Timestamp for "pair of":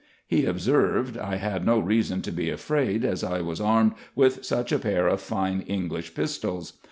4.79-5.21